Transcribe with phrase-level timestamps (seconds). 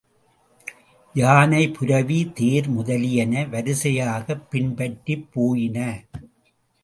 [1.15, 5.77] யானை புரவி தேர் முதலியன வரிசையாகப் பின்பற்றிப் போயின.